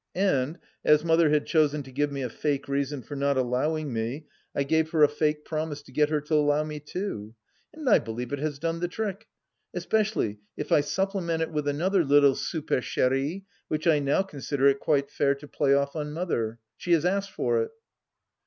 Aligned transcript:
And, 0.15 0.57
as 0.83 1.05
Mother 1.05 1.29
had 1.29 1.45
chosen 1.45 1.83
to 1.83 1.91
give 1.91 2.11
me 2.11 2.23
a 2.23 2.29
fake 2.31 2.67
reason 2.67 3.03
for 3.03 3.15
not 3.15 3.37
allowing 3.37 3.93
me 3.93 4.25
I 4.55 4.63
gave 4.63 4.89
her 4.89 5.03
a 5.03 5.07
fake 5.07 5.45
promise 5.45 5.83
to 5.83 5.91
get 5.91 6.09
her 6.09 6.19
to 6.21 6.33
allow 6.33 6.63
me 6.63 6.79
to, 6.79 7.35
and 7.71 7.87
I 7.87 7.99
believe 7.99 8.33
it 8.33 8.39
has 8.39 8.57
done 8.57 8.79
the 8.79 8.87
trick, 8.87 9.27
especially 9.75 10.39
if 10.57 10.71
I 10.71 10.81
supplement 10.81 11.43
it 11.43 11.51
with 11.51 11.67
another 11.67 12.03
little 12.03 12.33
swpercherie 12.33 13.43
which 13.67 13.85
I 13.85 13.99
now 13.99 14.23
consider 14.23 14.65
it 14.69 14.79
quite 14.79 15.11
fair 15.11 15.35
to 15.35 15.47
play 15.47 15.75
off 15.75 15.95
on 15.95 16.13
Mother. 16.13 16.57
She 16.77 16.93
has 16.93 17.05
asked 17.05 17.29
for 17.33 17.61
it. 17.61 17.69